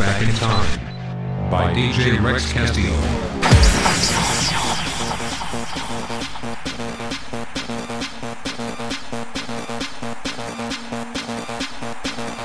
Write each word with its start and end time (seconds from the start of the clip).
Back 0.00 0.22
in 0.22 0.34
Time 0.36 1.50
by 1.50 1.74
DJ 1.74 2.18
Rex 2.24 2.50
Castillo. 2.50 2.96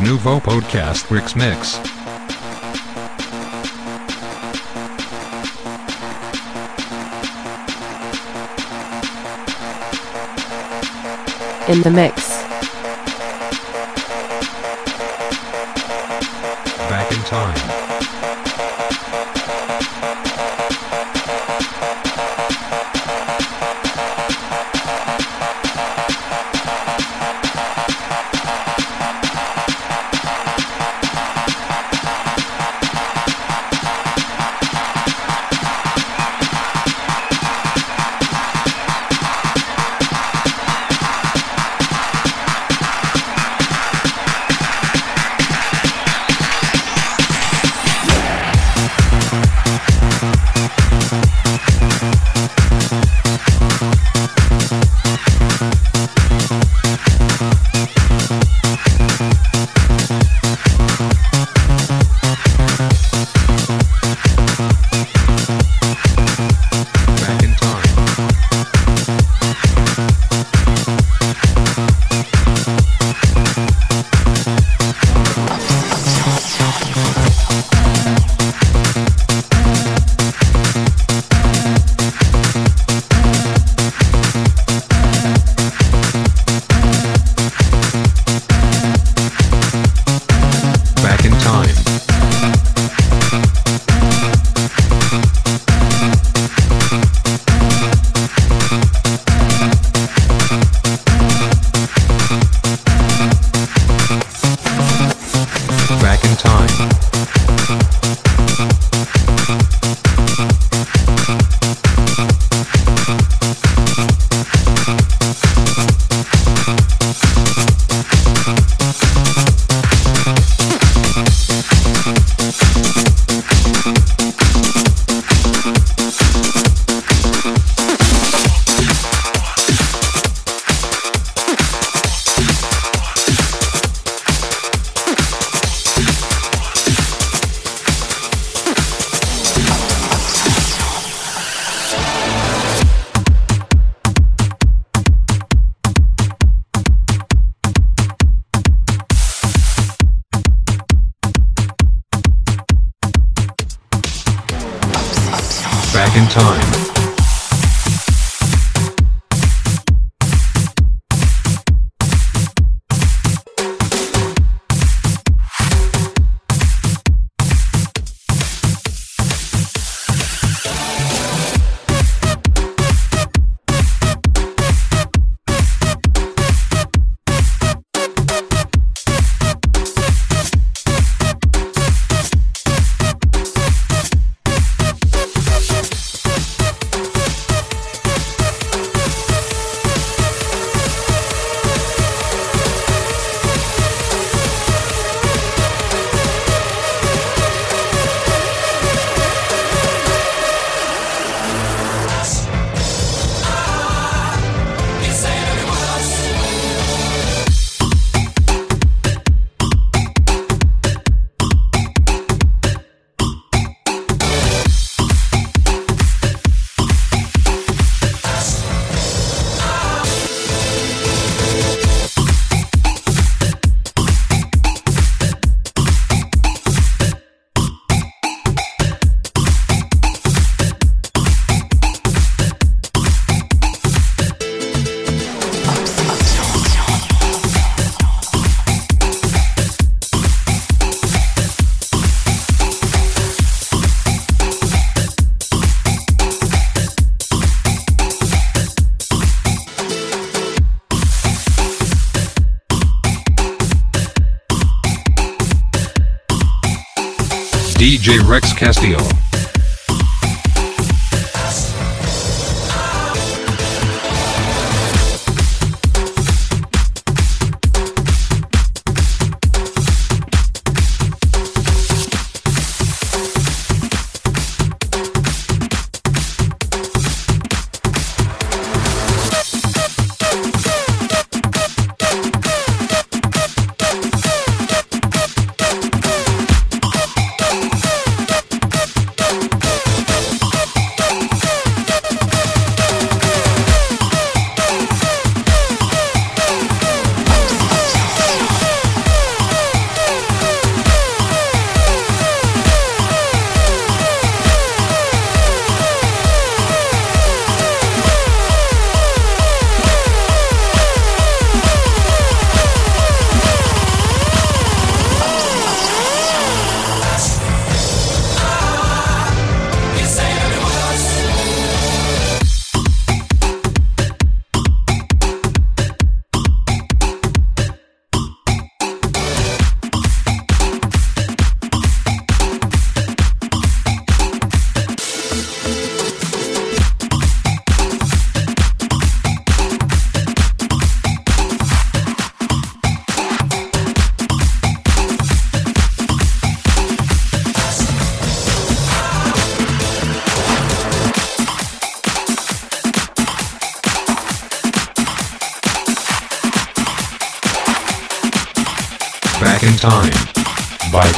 Nouveau 0.04 0.42
podcast 0.42 1.10
Rex 1.10 1.34
Mix. 1.38 1.80
in 11.70 11.82
the 11.84 11.90
mix. 11.90 12.45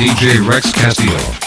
DJ 0.08 0.40
Rex 0.40 0.72
Castillo. 0.72 1.47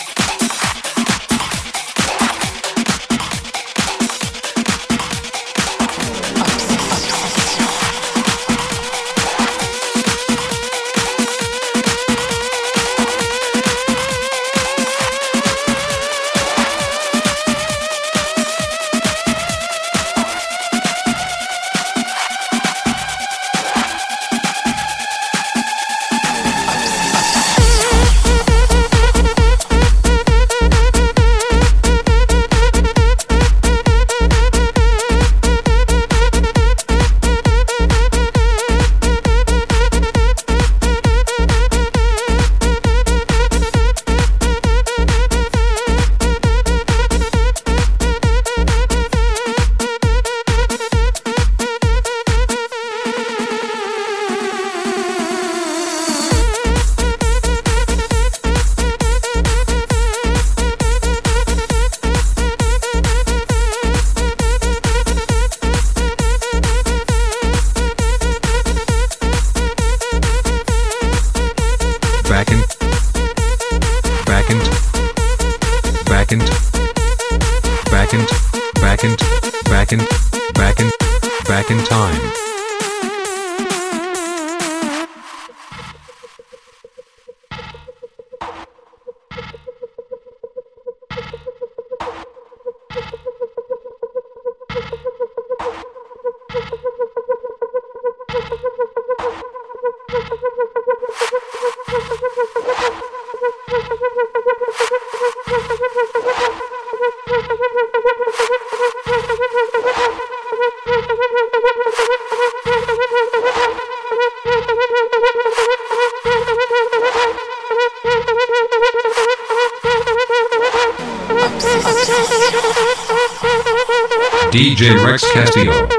DJ 124.80 125.04
Rex 125.04 125.30
Castillo. 125.30 125.89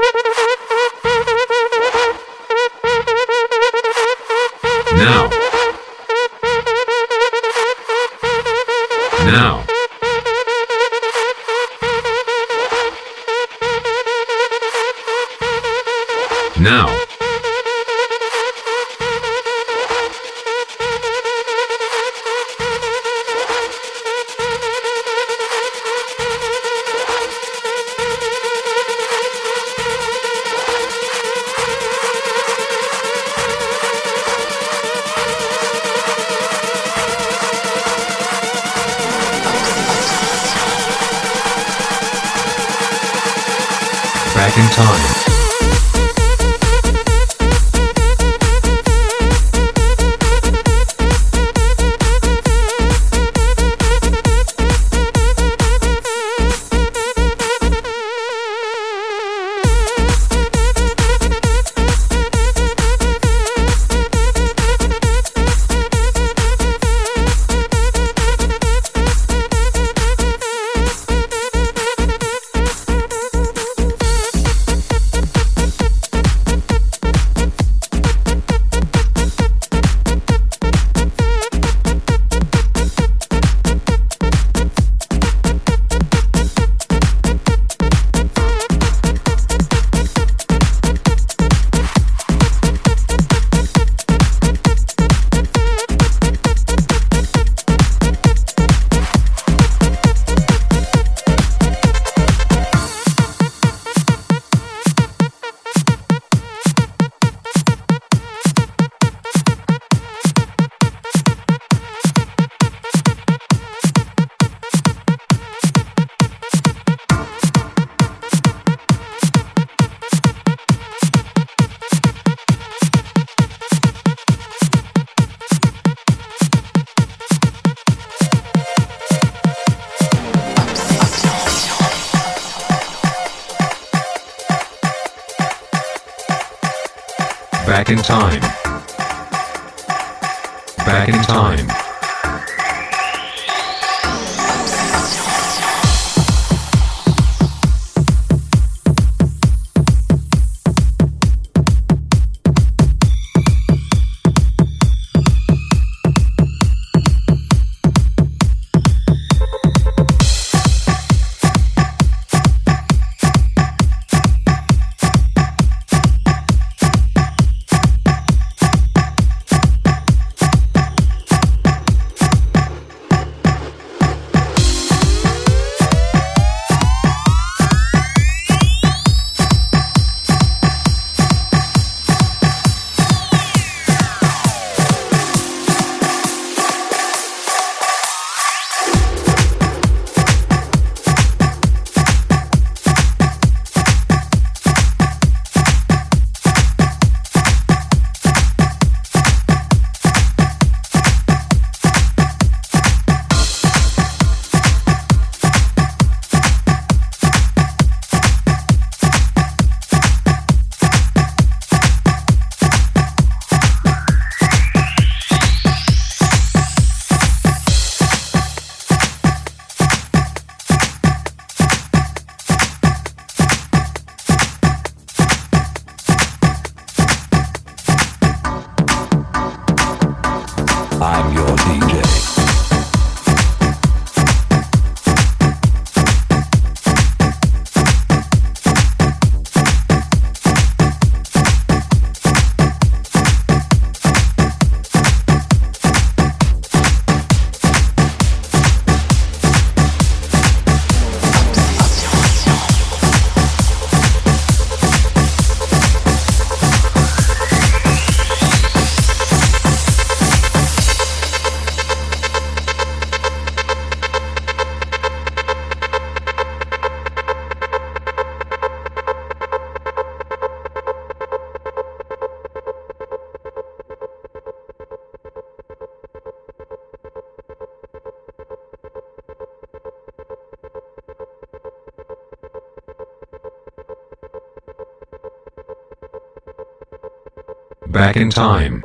back 288.12 288.20
in 288.20 288.30
time. 288.30 288.82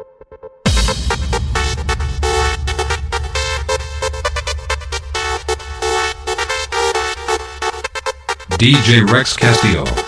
DJ 8.57 9.09
Rex 9.09 9.35
Castillo. 9.35 10.06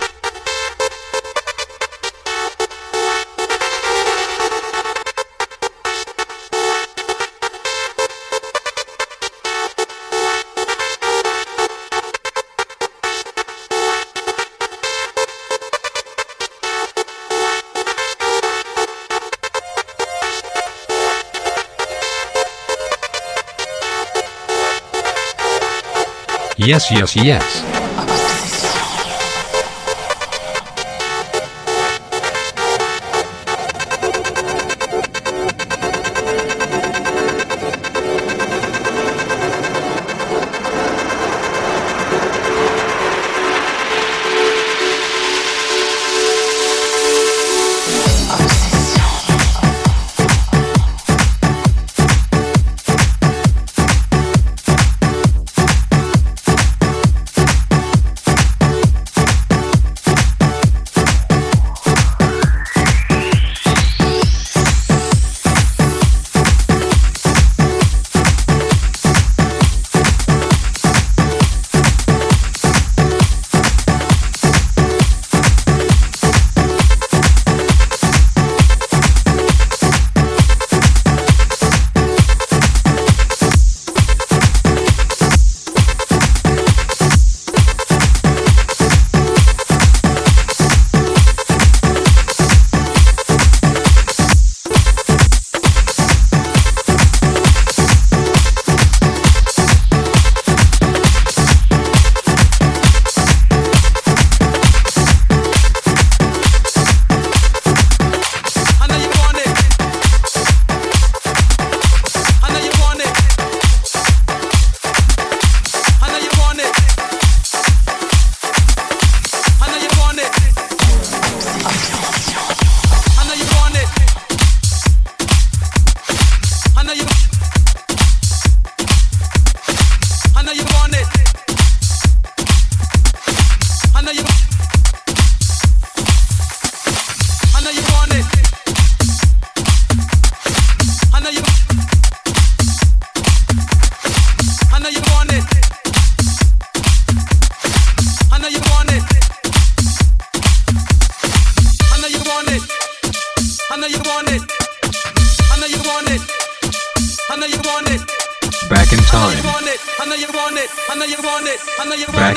Yes, 26.62 26.90
yes, 26.90 27.16
yes. 27.16 27.79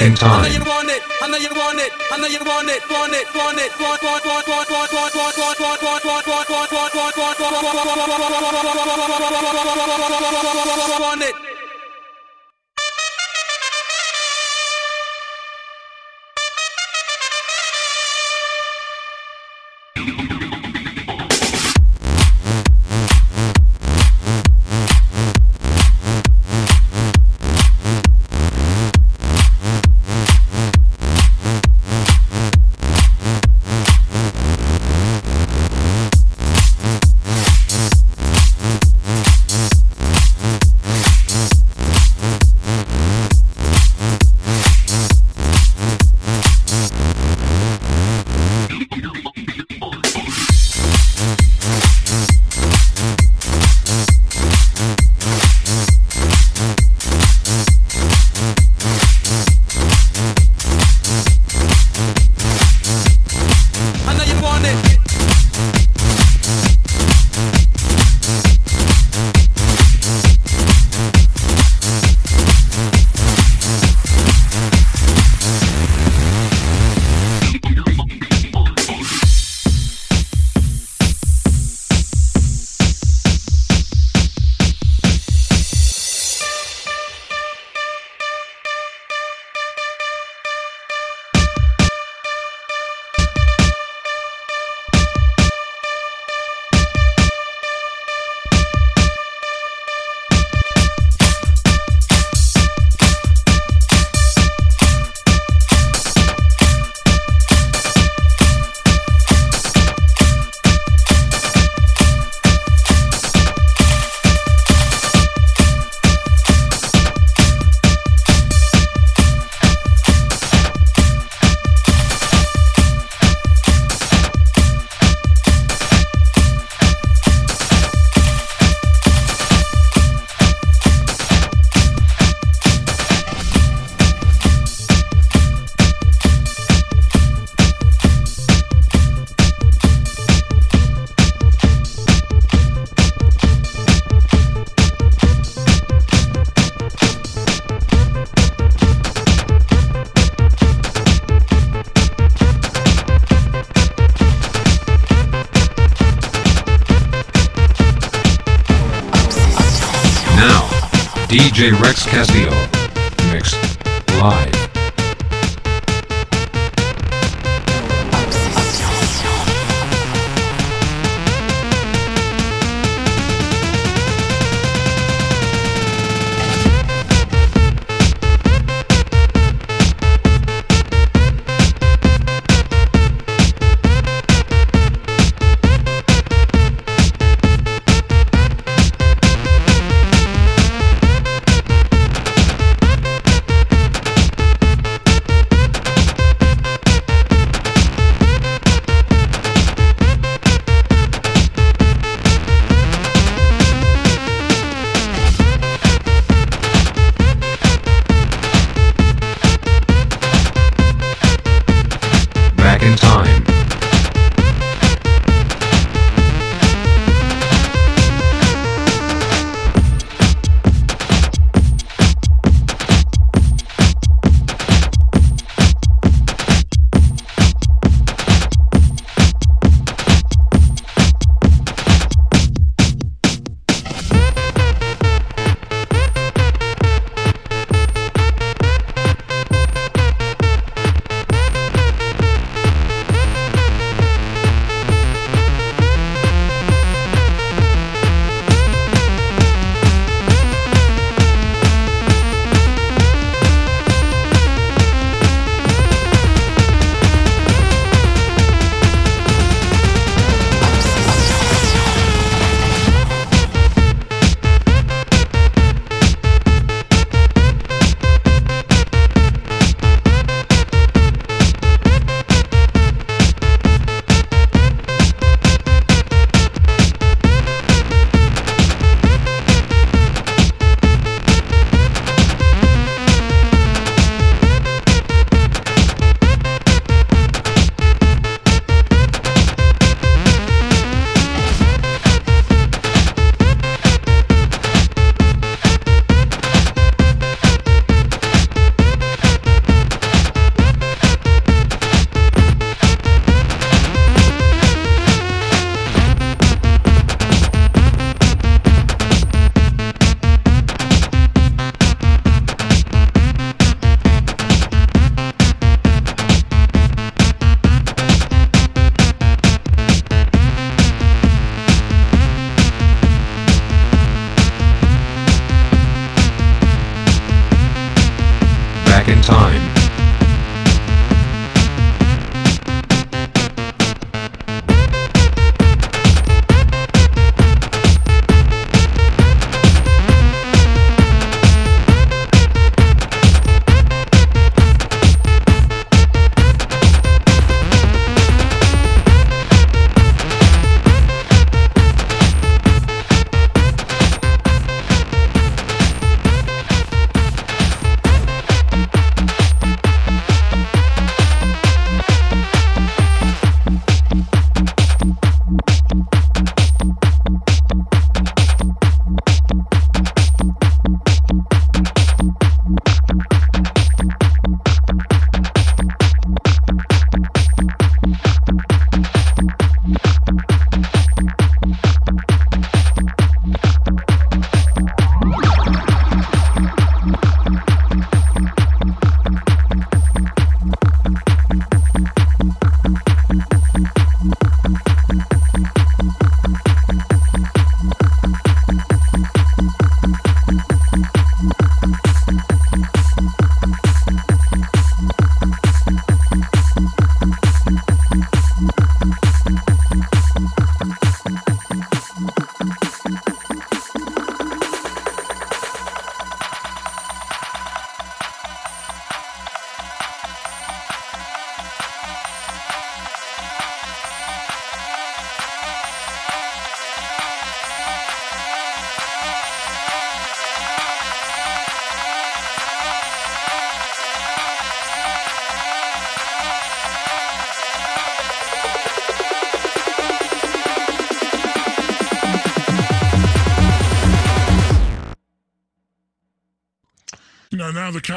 in 0.04 0.16
time. 0.16 0.44
I 0.44 0.50
know 0.50 0.54
you 0.54 0.64
want 0.66 0.90
it. 0.90 1.02
I 1.22 1.28
know 1.32 1.38
you 1.38 1.54
want 1.56 1.80
it. 1.80 1.92
I 2.12 2.18
know 2.20 2.28
you 2.28 2.44
want 2.44 2.68
it. 2.68 2.82
Want 2.92 3.14
it. 3.14 3.28
Want 3.34 3.58
it. 3.60 3.72
Want 3.80 4.04
it. 4.04 4.12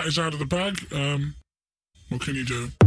Is 0.06 0.18
out 0.18 0.32
of 0.32 0.38
the 0.38 0.46
bag. 0.46 0.78
Um, 0.92 1.34
what 2.08 2.20
can 2.20 2.34
you 2.34 2.44
do? 2.44 2.85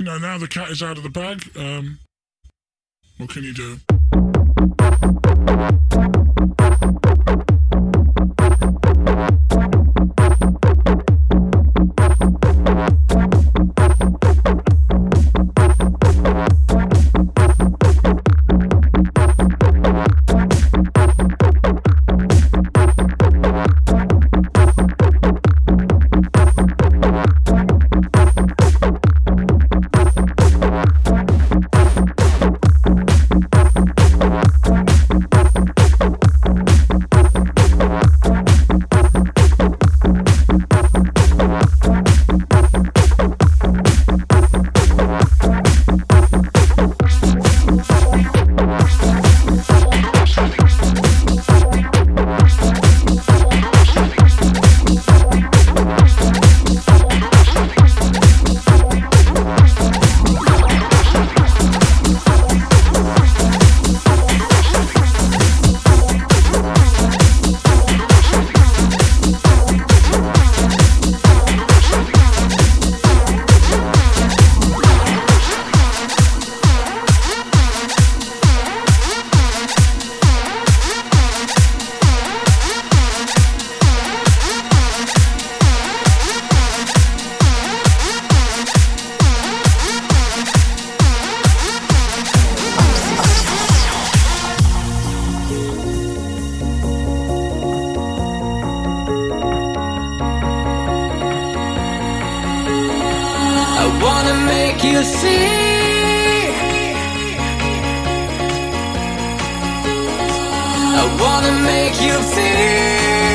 You 0.00 0.06
know, 0.06 0.16
now 0.16 0.38
the 0.38 0.48
cat 0.48 0.70
is 0.70 0.82
out 0.82 0.96
of 0.96 1.02
the 1.02 1.10
bag. 1.10 1.42
Um, 1.58 1.98
what 3.18 3.28
can 3.28 3.42
you 3.42 3.52
do? 3.52 3.89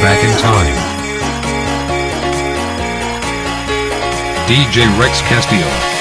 Back 0.01 0.23
in 0.23 0.31
time. 0.37 0.75
DJ 4.47 4.87
Rex 4.99 5.21
Castillo. 5.21 5.94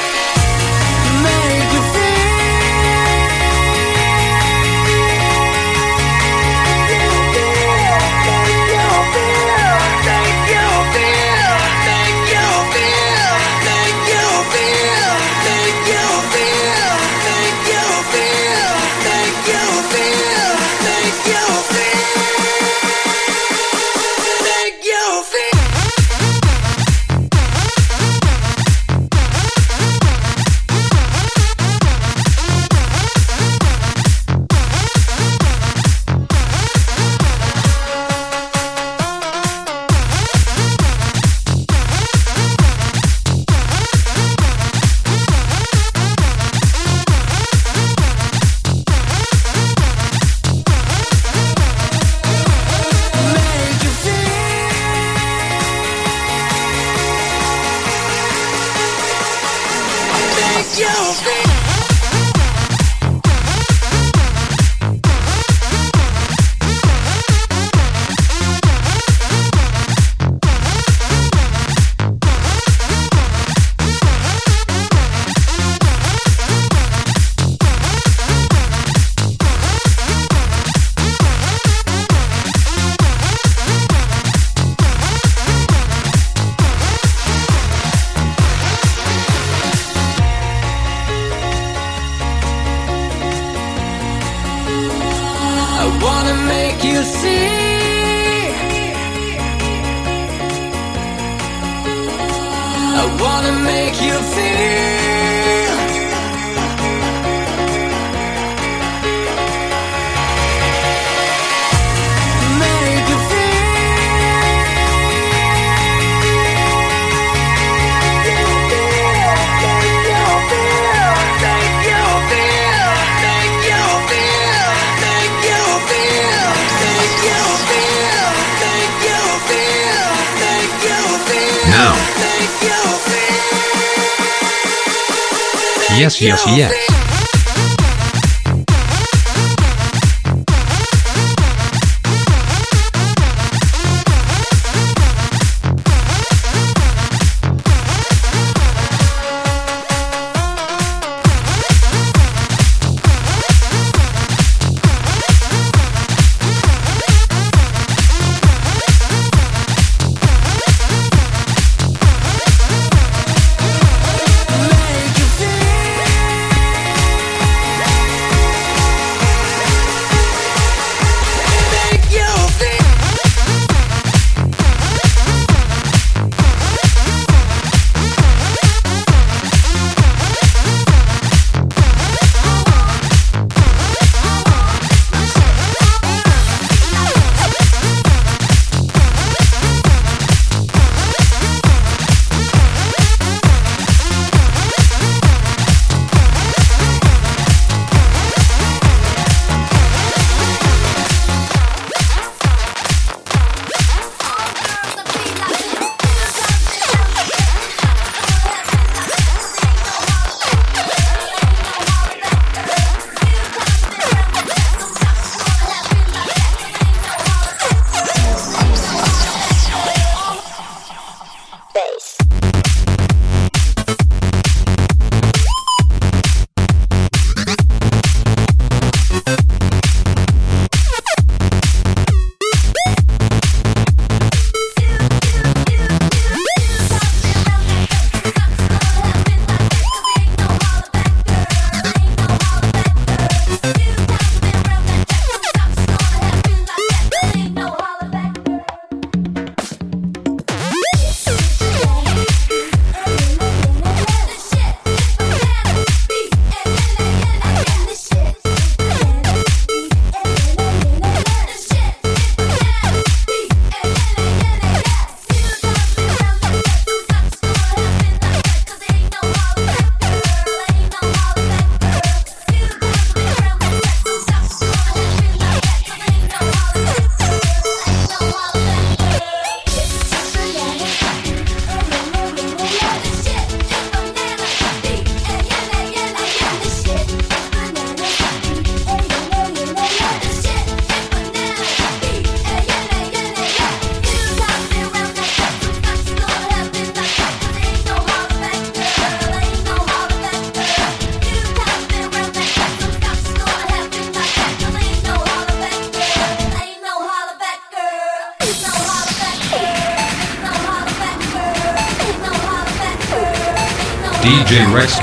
Yes, 136.20 136.93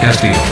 Castillo. 0.01 0.50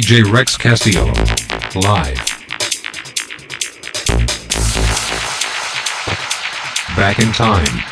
DJ 0.00 0.24
Rex 0.32 0.56
Castillo. 0.56 1.04
Live. 1.74 2.16
Back 6.96 7.18
in 7.18 7.30
time. 7.32 7.89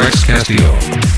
Rex 0.00 0.24
Castillo. 0.24 1.09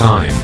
Time. 0.00 0.39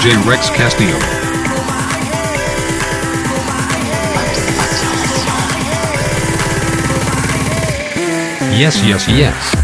DJ 0.00 0.26
Rex 0.26 0.48
Castillo. 0.48 0.96
Yes, 8.56 8.82
yes, 8.82 9.06
yes. 9.08 9.59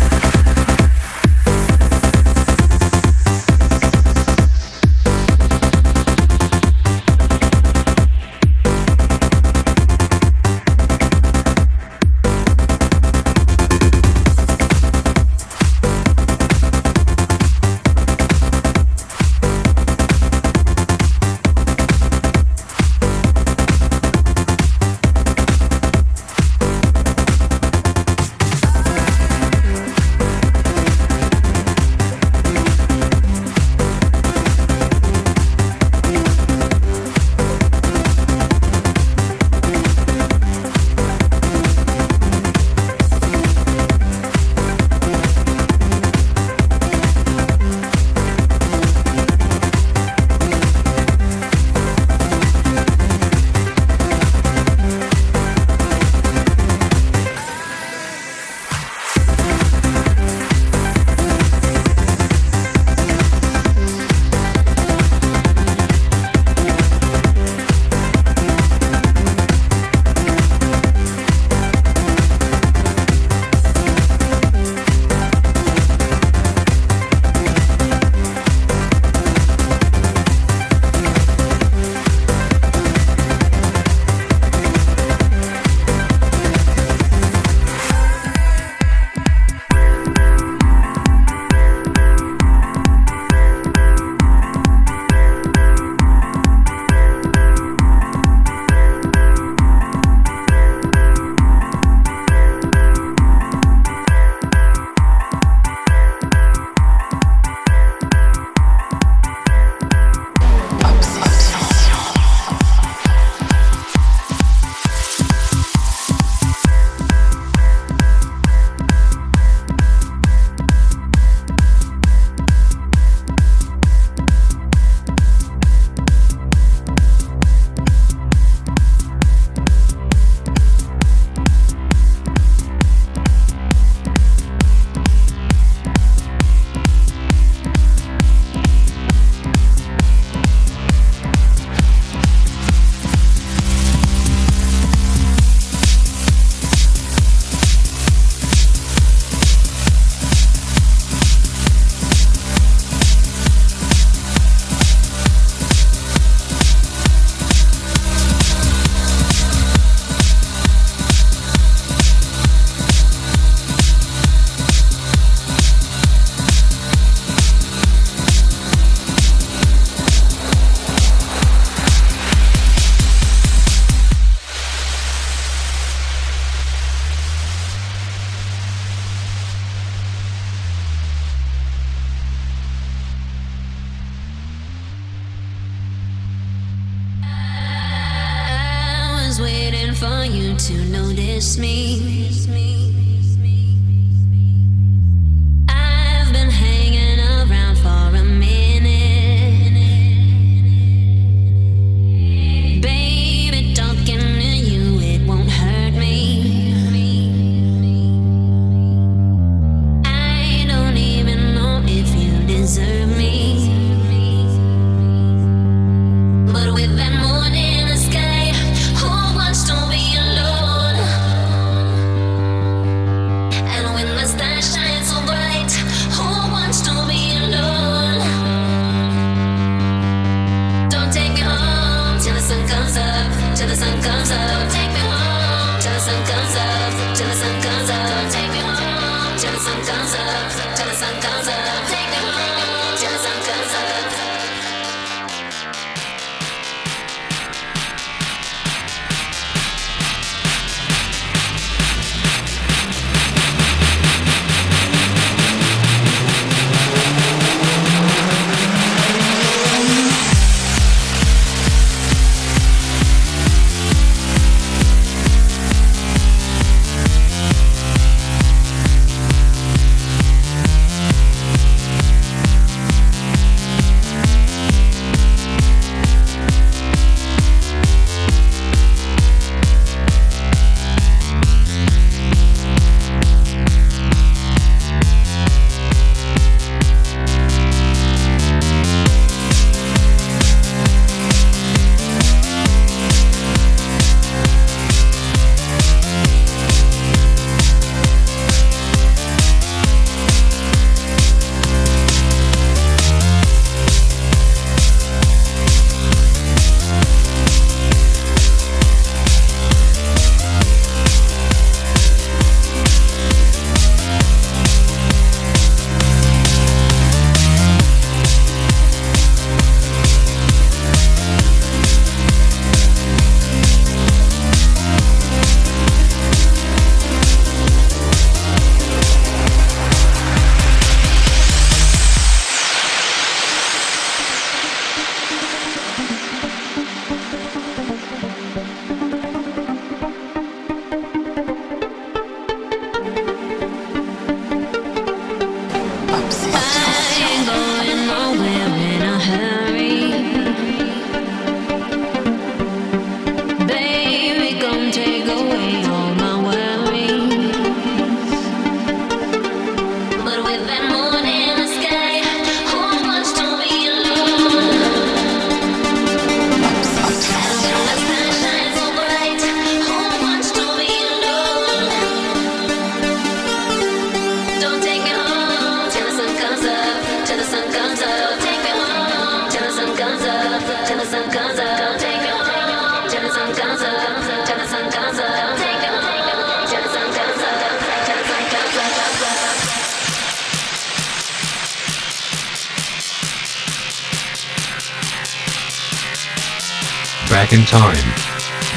Back 397.29 397.53
in 397.53 397.65
Time 397.65 398.05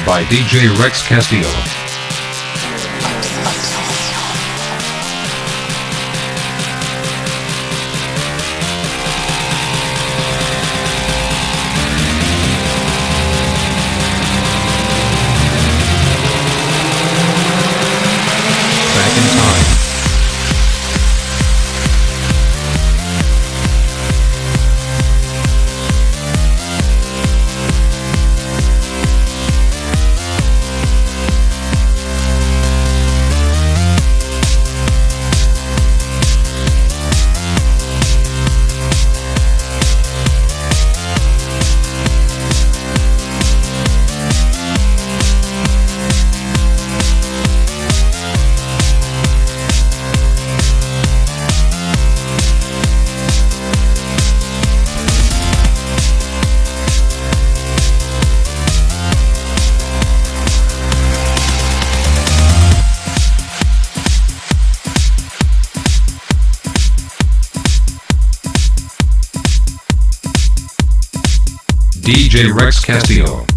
by 0.04 0.24
DJ 0.24 0.76
Rex 0.82 1.06
Castillo. 1.06 1.79
Rex 72.48 72.80
Castillo. 72.80 73.49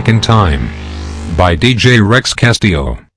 Back 0.00 0.08
in 0.08 0.22
Time 0.22 0.70
by 1.36 1.54
DJ 1.54 2.00
Rex 2.00 2.32
Castillo. 2.32 3.09